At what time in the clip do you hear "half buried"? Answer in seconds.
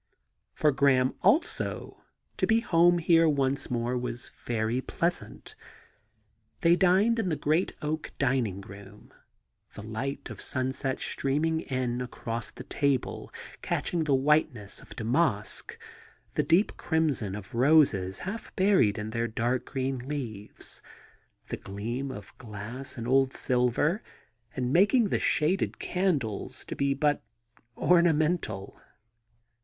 18.25-18.97